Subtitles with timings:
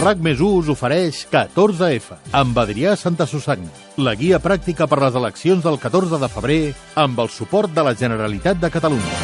[0.00, 3.68] RAC més 1 us ofereix 14F amb Adrià Santa Susanna,
[4.00, 6.60] la guia pràctica per les eleccions del 14 de febrer
[7.02, 9.18] amb el suport de la Generalitat de Catalunya.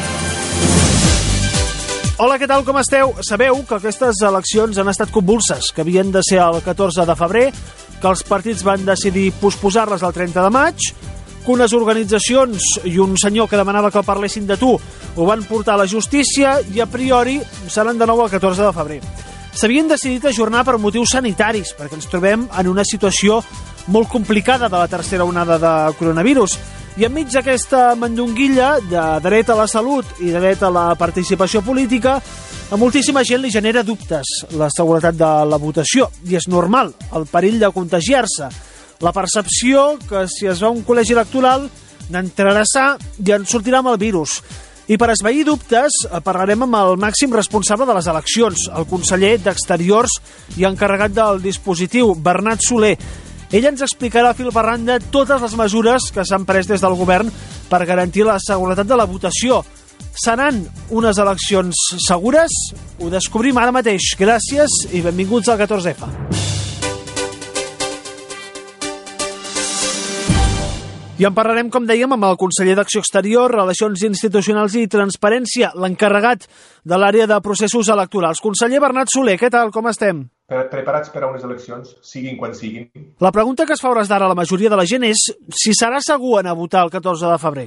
[2.21, 3.15] Hola, què tal, com esteu?
[3.25, 7.47] Sabeu que aquestes eleccions han estat convulses, que havien de ser el 14 de febrer,
[7.97, 10.91] que els partits van decidir posposar-les al 30 de maig,
[11.41, 15.73] que unes organitzacions i un senyor que demanava que parlessin de tu ho van portar
[15.73, 19.01] a la justícia i a priori seran de nou el 14 de febrer
[19.57, 23.39] s'havien decidit ajornar per motius sanitaris, perquè ens trobem en una situació
[23.89, 26.57] molt complicada de la tercera onada de coronavirus.
[26.97, 31.63] I enmig d'aquesta mandonguilla de dret a la salut i de dret a la participació
[31.65, 32.19] política,
[32.69, 37.25] a moltíssima gent li genera dubtes la seguretat de la votació, i és normal, el
[37.31, 38.51] perill de contagiar-se.
[39.01, 41.65] La percepció que si es va a un col·legi electoral
[42.13, 42.91] n'entrarà sa
[43.25, 44.41] i en sortirà amb el virus.
[44.87, 49.33] I per esvair dubtes, eh, parlarem amb el màxim responsable de les eleccions, el conseller
[49.43, 50.13] d'Exteriors
[50.55, 52.97] i encarregat del dispositiu, Bernat Soler.
[53.51, 57.31] Ell ens explicarà fil per randa totes les mesures que s'han pres des del govern
[57.69, 59.63] per garantir la seguretat de la votació.
[60.15, 61.75] Seran unes eleccions
[62.07, 62.51] segures?
[62.99, 64.15] Ho descobrim ara mateix.
[64.17, 66.56] Gràcies i benvinguts al 14F.
[71.17, 76.43] I en parlarem, com dèiem, amb el conseller d'Acció Exterior, Relacions Institucionals i Transparència, l'encarregat
[76.85, 78.37] de l'àrea de processos electorals.
[78.37, 80.19] Conseller Bernat Soler, què tal, com estem?
[80.45, 82.85] Preparats per a unes eleccions, siguin quan siguin.
[83.17, 85.23] La pregunta que es fa hores d'ara a la majoria de la gent és
[85.57, 87.65] si serà segur anar a votar el 14 de febrer.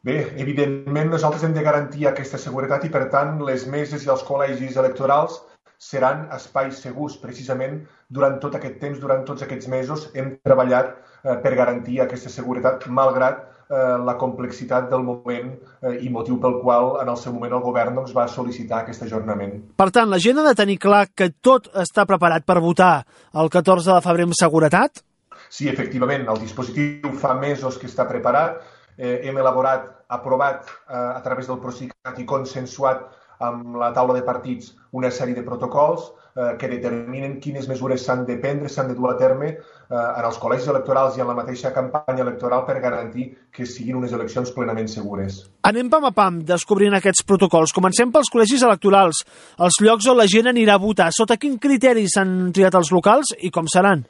[0.00, 4.24] Bé, evidentment nosaltres hem de garantir aquesta seguretat i, per tant, les meses i els
[4.24, 5.42] col·legis electorals
[5.78, 7.18] seran espais segurs.
[7.22, 12.30] Precisament, durant tot aquest temps, durant tots aquests mesos, hem treballat Eh, per garantir aquesta
[12.30, 17.34] seguretat, malgrat eh, la complexitat del moment eh, i motiu pel qual en el seu
[17.34, 19.56] moment el govern doncs, va sol·licitar aquest ajornament.
[19.80, 22.92] Per tant, la gent ha de tenir clar que tot està preparat per votar
[23.34, 25.02] el 14 de febrer amb seguretat?
[25.50, 28.60] Sí, efectivament, el dispositiu fa mesos que està preparat,
[28.94, 33.02] eh, hem elaborat, aprovat eh, a través del Procicat i consensuat
[33.38, 38.24] amb la taula de partits una sèrie de protocols eh, que determinen quines mesures s'han
[38.28, 39.58] de prendre, s'han de dur a terme eh,
[39.90, 44.16] en els col·legis electorals i en la mateixa campanya electoral per garantir que siguin unes
[44.16, 45.42] eleccions plenament segures.
[45.68, 47.76] Anem pam a pam descobrint aquests protocols.
[47.76, 49.24] Comencem pels col·legis electorals,
[49.60, 51.12] els llocs on la gent anirà a votar.
[51.12, 54.06] Sota quin criteri s'han triat els locals i com seran?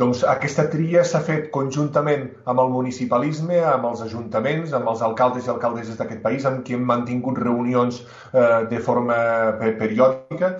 [0.00, 5.48] Doncs aquesta tria s'ha fet conjuntament amb el municipalisme, amb els ajuntaments, amb els alcaldes
[5.48, 9.18] i alcaldesses d'aquest país, amb qui hem mantingut reunions eh, de forma
[9.60, 10.54] periòdica.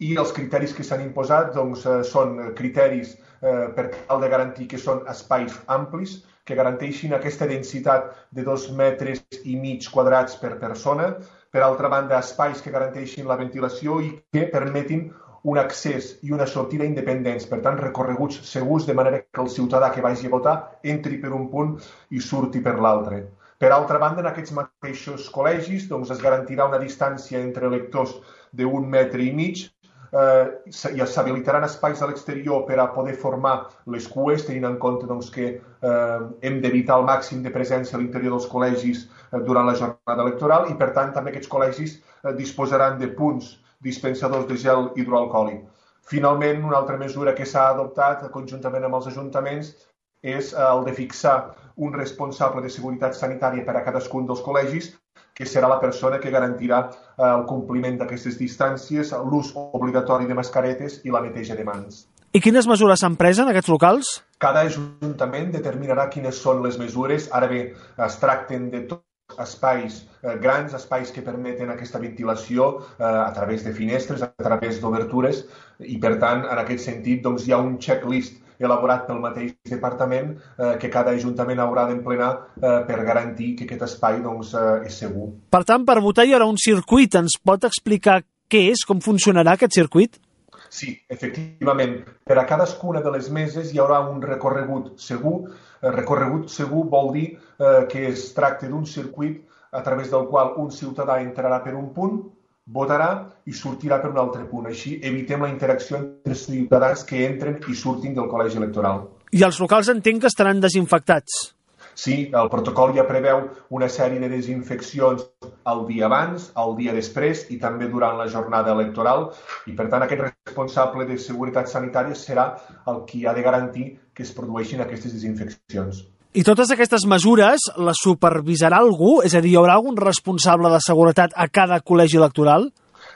[0.00, 4.70] I els criteris que s'han imposat doncs, eh, són criteris eh, per tal de garantir
[4.72, 10.56] que són espais amplis, que garanteixin aquesta densitat de dos metres i mig quadrats per
[10.62, 11.12] persona,
[11.52, 15.10] per altra banda, espais que garanteixin la ventilació i que permetin
[15.42, 19.92] un accés i una sortida independents, per tant, recorreguts segurs, de manera que el ciutadà
[19.94, 21.76] que vagi a votar entri per un punt
[22.10, 23.24] i surti per l'altre.
[23.58, 28.14] Per altra banda, en aquests mateixos col·legis doncs, es garantirà una distància entre electors
[28.54, 29.64] d'un metre i mig
[30.12, 30.72] eh, i
[31.06, 33.56] s'habilitaran espais a l'exterior per a poder formar
[33.94, 38.02] les cues, tenint en compte doncs, que eh, hem d'evitar el màxim de presència a
[38.02, 42.34] l'interior dels col·legis eh, durant la jornada electoral i, per tant, també aquests col·legis eh,
[42.38, 45.62] disposaran de punts dispensadors de gel hidroalcohòlic.
[46.08, 49.74] Finalment, una altra mesura que s'ha adoptat conjuntament amb els ajuntaments
[50.22, 51.36] és el de fixar
[51.76, 54.94] un responsable de seguretat sanitària per a cadascun dels col·legis
[55.38, 61.00] que serà la persona que garantirà eh, el compliment d'aquestes distàncies, l'ús obligatori de mascaretes
[61.04, 62.06] i la neteja de mans.
[62.34, 64.08] I quines mesures s'han pres en aquests locals?
[64.42, 67.30] Cada ajuntament determinarà quines són les mesures.
[67.32, 67.62] Ara bé,
[68.06, 73.64] es tracten de tot espais eh, grans, espais que permeten aquesta ventilació eh, a través
[73.64, 75.44] de finestres, a través d'obertures,
[75.84, 80.32] i per tant, en aquest sentit, doncs, hi ha un checklist elaborat pel mateix departament
[80.34, 84.98] eh, que cada ajuntament haurà d'emplenar eh, per garantir que aquest espai doncs, eh, és
[85.04, 85.30] segur.
[85.50, 87.20] Per tant, per votar hi haurà un circuit.
[87.20, 90.18] Ens pot explicar què és, com funcionarà aquest circuit?
[90.68, 92.00] Sí, efectivament.
[92.24, 95.36] Per a cadascuna de les meses hi haurà un recorregut segur.
[95.82, 100.54] El recorregut segur vol dir eh, que es tracta d'un circuit a través del qual
[100.56, 102.22] un ciutadà entrarà per un punt,
[102.68, 103.10] votarà
[103.48, 104.68] i sortirà per un altre punt.
[104.68, 109.06] Així evitem la interacció entre ciutadans que entren i surtin del col·legi electoral.
[109.32, 111.57] I els locals entenc que estaran desinfectats.
[111.98, 113.40] Sí, el protocol ja preveu
[113.74, 115.24] una sèrie de desinfeccions
[115.72, 119.32] el dia abans, el dia després i també durant la jornada electoral
[119.66, 122.52] i, per tant, aquest responsable de seguretat sanitària serà
[122.92, 126.04] el qui ha de garantir que es produeixin aquestes desinfeccions.
[126.38, 129.16] I totes aquestes mesures les supervisarà algú?
[129.26, 132.68] És a dir, hi haurà algun responsable de seguretat a cada col·legi electoral?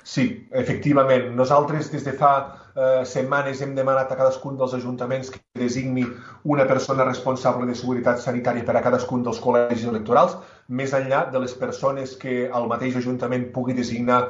[0.03, 1.31] Sí, efectivament.
[1.39, 2.33] Nosaltres des de fa
[2.77, 6.07] eh, setmanes hem demanat a cadascun dels ajuntaments que designi
[6.45, 10.39] una persona responsable de seguretat sanitària per a cadascun dels col·legis electorals,
[10.69, 14.23] més enllà de les persones que el mateix ajuntament pugui designar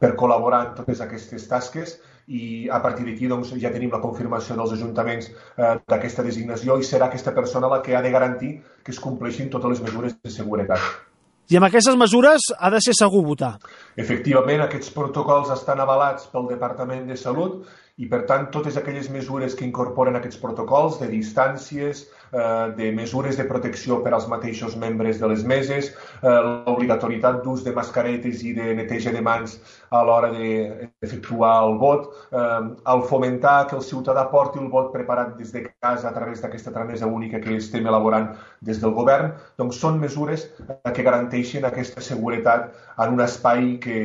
[0.00, 1.98] per col·laborar en totes aquestes tasques
[2.30, 6.86] i a partir d'aquí doncs, ja tenim la confirmació dels ajuntaments eh, d'aquesta designació i
[6.86, 8.52] serà aquesta persona la que ha de garantir
[8.84, 11.09] que es compleixin totes les mesures de seguretat.
[11.50, 13.56] I amb aquestes mesures ha de ser segur votar.
[13.98, 17.64] Efectivament, aquests protocols estan avalats pel Departament de Salut
[18.00, 22.44] i, per tant, totes aquelles mesures que incorporen aquests protocols de distàncies, eh,
[22.78, 27.74] de mesures de protecció per als mateixos membres de les meses, eh, l'obligatorietat d'ús de
[27.76, 29.58] mascaretes i de neteja de mans
[29.90, 35.36] a l'hora d'efectuar el vot, eh, el fomentar que el ciutadà porti el vot preparat
[35.36, 38.30] des de casa a través d'aquesta tramesa única que estem elaborant
[38.62, 40.48] des del govern, doncs són mesures
[40.94, 42.70] que garanteixen aquesta seguretat
[43.00, 43.96] en un espai que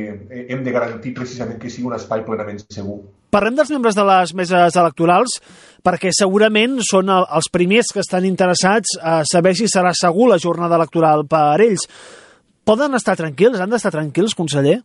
[0.48, 3.00] hem de garantir precisament que sigui un espai plenament segur.
[3.30, 5.40] Parlem dels membres de les meses electorals
[5.84, 10.78] perquè segurament són els primers que estan interessats a saber si serà segur la jornada
[10.78, 11.84] electoral per ells.
[12.66, 13.60] Poden estar tranquils?
[13.60, 14.80] Han d'estar tranquils, conseller?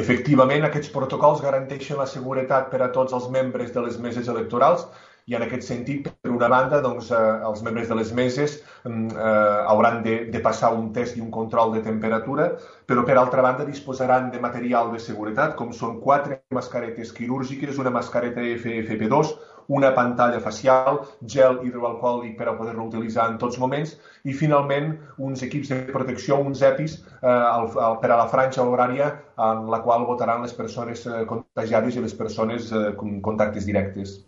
[0.00, 4.86] Efectivament, aquests protocols garanteixen la seguretat per a tots els membres de les meses electorals
[5.28, 7.18] i en aquest sentit, per una banda, doncs, eh,
[7.48, 8.56] els membres de les meses
[8.88, 12.48] mm, eh, hauran de, de passar un test i un control de temperatura,
[12.88, 17.92] però per altra banda disposaran de material de seguretat, com són quatre mascaretes quirúrgiques, una
[17.94, 19.36] mascareta FFP2,
[19.68, 23.94] una pantalla facial, gel hidroalcohòlic per a poder-lo utilitzar en tots moments
[24.24, 28.66] i finalment uns equips de protecció, uns EPIs eh, al, al, per a la franja
[28.66, 33.66] horària en la qual votaran les persones eh, contagiades i les persones eh, amb contactes
[33.68, 34.20] directes.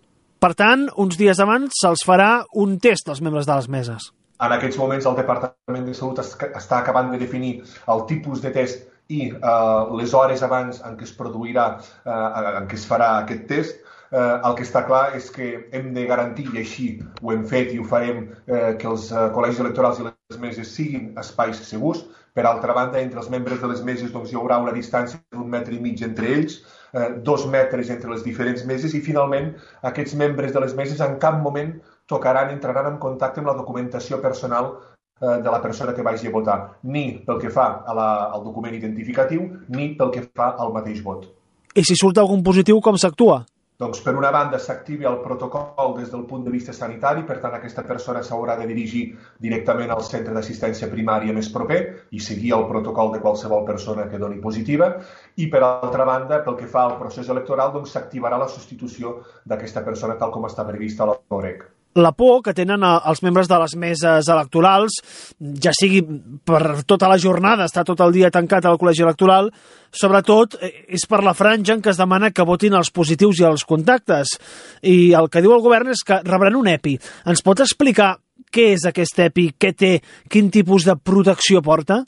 [0.45, 4.11] Per tant, uns dies abans se'ls farà un test als membres de les meses.
[4.45, 7.55] En aquests moments el Departament de Salut està acabant de definir
[7.89, 11.67] el tipus de test i eh, les hores abans en què es produirà,
[12.05, 13.81] eh, en què es farà aquest test.
[14.13, 16.89] Eh, el que està clar és que hem de garantir, i així
[17.23, 20.71] ho hem fet i ho farem, eh, que els eh, col·legis electorals i les meses
[20.77, 22.05] siguin espais segurs.
[22.35, 25.51] Per altra banda, entre els membres de les meses doncs, hi haurà una distància d'un
[25.51, 26.59] metre i mig entre ells,
[26.93, 29.53] eh, dos metres entre les diferents meses i finalment
[29.91, 31.77] aquests membres de les meses en cap moment
[32.11, 36.35] tocaran, entraran en contacte amb la documentació personal eh, de la persona que vagi a
[36.35, 40.75] votar, ni pel que fa a la, al document identificatiu, ni pel que fa al
[40.75, 41.31] mateix vot.
[41.75, 43.45] I si surt algun positiu, com s'actua?
[43.83, 47.57] Doncs, per una banda, s'activi el protocol des del punt de vista sanitari, per tant,
[47.57, 49.03] aquesta persona s'haurà de dirigir
[49.47, 51.81] directament al centre d'assistència primària més proper
[52.15, 54.93] i seguir el protocol de qualsevol persona que doni positiva.
[55.35, 59.83] I, per altra banda, pel que fa al procés electoral, doncs s'activarà la substitució d'aquesta
[59.91, 63.77] persona tal com està prevista a l'OREC la por que tenen els membres de les
[63.79, 64.99] meses electorals,
[65.63, 66.03] ja sigui
[66.47, 69.51] per tota la jornada, està tot el dia tancat al col·legi electoral,
[69.95, 73.47] sobretot eh, és per la franja en què es demana que votin els positius i
[73.49, 74.37] els contactes.
[74.83, 76.99] I el que diu el govern és que rebran un EPI.
[77.31, 78.17] Ens pot explicar
[78.55, 79.95] què és aquest EPI, què té,
[80.31, 82.03] quin tipus de protecció porta?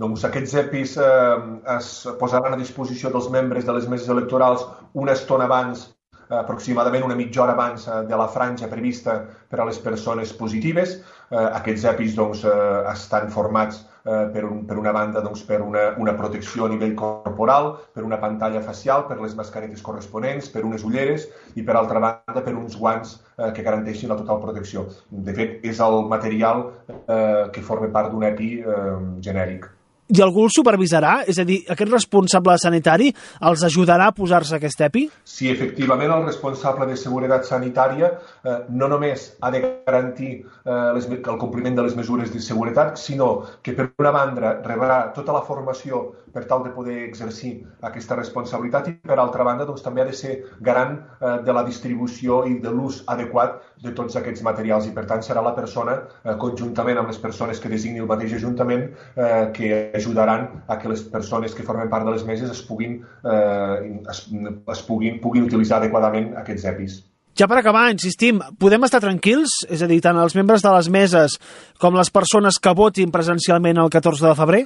[0.00, 1.38] Doncs aquests EPIs eh,
[1.76, 1.88] es
[2.20, 4.64] posaran a disposició dels membres de les meses electorals
[4.96, 5.90] una estona abans
[6.38, 9.20] aproximadament una mitja hora abans eh, de la franja prevista
[9.50, 10.98] per a les persones positives.
[11.30, 12.58] Eh, aquests EPIs doncs, eh,
[12.92, 17.74] estan formats per, un, per una banda doncs, per una, una protecció a nivell corporal,
[17.92, 21.26] per una pantalla facial, per les mascaretes corresponents, per unes ulleres
[21.60, 24.86] i per altra banda per uns guants que garanteixin la total protecció.
[25.10, 28.96] De fet, és el material eh, que forma part d'un EPI eh,
[29.28, 29.68] genèric.
[30.10, 31.20] I algú el supervisarà?
[31.30, 33.10] És a dir, aquest responsable sanitari
[33.46, 35.04] els ajudarà a posar-se aquest EPI?
[35.24, 41.06] Sí, efectivament, el responsable de seguretat sanitària eh, no només ha de garantir eh, les,
[41.10, 43.30] el compliment de les mesures de seguretat, sinó
[43.62, 47.52] que, per una banda, rebrà tota la formació per tal de poder exercir
[47.86, 51.64] aquesta responsabilitat i, per altra banda, doncs, també ha de ser garant eh, de la
[51.66, 55.96] distribució i de l'ús adequat de tots aquests materials i, per tant, serà la persona,
[56.24, 58.84] eh, conjuntament amb les persones que designi el mateix Ajuntament,
[59.16, 62.98] eh, que ajudaran a que les persones que formen part de les meses es puguin,
[63.22, 64.26] eh, es,
[64.74, 67.00] es puguin, puguin utilitzar adequadament aquests EPIs.
[67.38, 69.62] Ja per acabar, insistim, podem estar tranquils?
[69.70, 71.38] És a dir, tant els membres de les meses
[71.80, 74.64] com les persones que votin presencialment el 14 de febrer?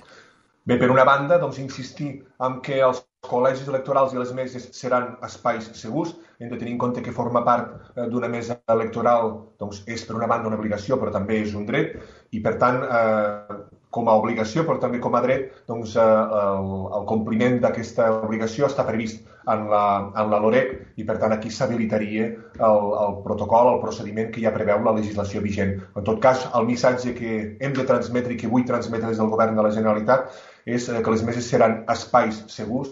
[0.65, 5.19] Bé, per una banda, doncs, insistir en que els col·legis electorals i les meses seran
[5.27, 6.15] espais segurs.
[6.41, 9.29] Hem de tenir en compte que forma part eh, d'una mesa electoral
[9.61, 11.99] doncs, és, per una banda, una obligació, però també és un dret,
[12.33, 13.59] i, per tant, eh,
[13.95, 16.05] com a obligació, però també com a dret, doncs, eh,
[16.41, 19.23] el, el compliment d'aquesta obligació està previst
[19.53, 19.85] en la,
[20.21, 24.55] en la LOREC i, per tant, aquí s'habilitaria el, el protocol, el procediment que ja
[24.55, 25.77] preveu la legislació vigent.
[25.95, 29.31] En tot cas, el missatge que hem de transmetre i que vull transmetre des del
[29.33, 30.21] govern de la Generalitat
[30.65, 32.89] és eh, que les meses seran espais segurs,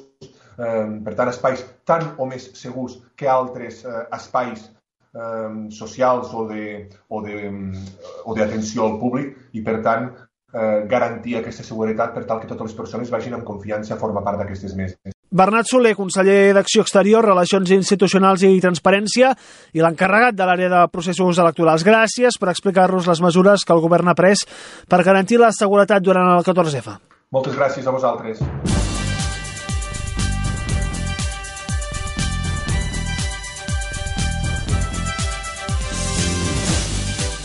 [0.59, 4.69] eh, per tant, espais tant o més segurs que altres eh, espais
[5.17, 6.45] eh, socials o
[8.37, 10.13] d'atenció al públic i, per tant,
[10.53, 14.25] eh, garantir aquesta seguretat per tal que totes les persones vagin amb confiança a formar
[14.25, 14.99] part d'aquestes meses.
[15.33, 19.33] Bernat Soler, conseller d'Acció Exterior, Relacions Institucionals i Transparència
[19.73, 21.87] i l'encarregat de l'àrea de processos electorals.
[21.89, 24.45] Gràcies per explicar-nos les mesures que el govern ha pres
[24.89, 26.99] per garantir la seguretat durant el 14F.
[27.33, 28.45] Moltes gràcies a vosaltres.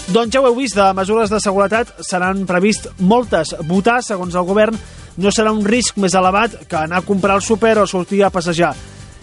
[0.07, 3.51] Doncs ja ho heu vist, de mesures de seguretat seran previst moltes.
[3.67, 4.77] Votar, segons el govern,
[5.19, 8.31] no serà un risc més elevat que anar a comprar el súper o sortir a
[8.31, 8.71] passejar.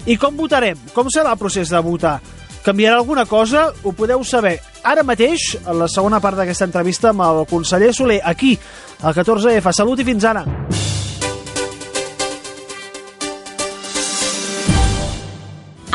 [0.05, 0.77] I com votarem?
[0.93, 2.19] Com serà el procés de votar?
[2.65, 3.71] Canviarà alguna cosa?
[3.83, 8.21] Ho podeu saber ara mateix, en la segona part d'aquesta entrevista amb el conseller Soler,
[8.25, 8.59] aquí,
[9.01, 9.73] al 14F.
[9.73, 10.45] Salut i fins ara.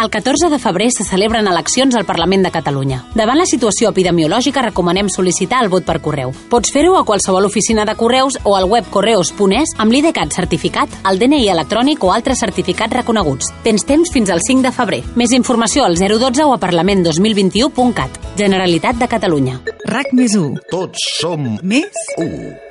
[0.02, 3.02] El 14 de febrer se celebren eleccions al Parlament de Catalunya.
[3.20, 6.32] Davant la situació epidemiològica recomanem sol·licitar el vot per correu.
[6.48, 11.20] Pots fer-ho a qualsevol oficina de correus o al web correus.es amb l'IDCAT certificat, el
[11.20, 13.52] DNI electrònic o altres certificats reconeguts.
[13.68, 15.02] Tens temps fins al 5 de febrer.
[15.20, 18.24] Més informació al 012 o a parlament2021.cat.
[18.40, 19.60] Generalitat de Catalunya.
[19.84, 20.64] RAC més 1.
[20.72, 22.69] Tots som Més u.